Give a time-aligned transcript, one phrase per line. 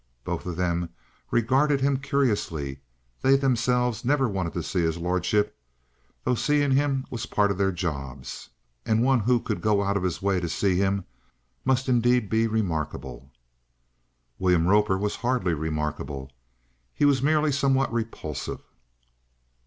[0.23, 0.89] Both of them
[1.29, 2.79] regarded him curiously;
[3.21, 5.55] they themselves never wanted to see his lordship,
[6.23, 8.49] though seeing him was part of their jobs,
[8.83, 11.05] and one who could go out of his way to see him
[11.63, 13.29] must indeed be remarkable.
[14.39, 16.31] William Roper was hardly remarkable.
[16.95, 18.63] He was merely somewhat repulsive.